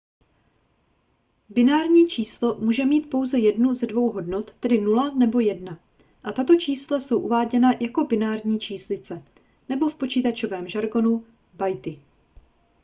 binární 1.49 2.07
číslo 2.07 2.57
může 2.59 2.85
mít 2.85 3.09
pouze 3.09 3.39
jednu 3.39 3.73
z 3.73 3.87
dvou 3.87 4.11
hodnot 4.11 4.51
tedy 4.59 4.81
0 4.81 5.09
nebo 5.11 5.39
1 5.39 5.79
a 6.23 6.31
tato 6.31 6.55
čísla 6.55 6.99
jsou 6.99 7.19
uváděna 7.19 7.71
jako 7.79 8.03
binární 8.05 8.59
číslice 8.59 9.23
nebo 9.69 9.89
v 9.89 9.95
počítačovém 9.95 10.67
žargonu 10.69 11.25
bity 11.53 12.01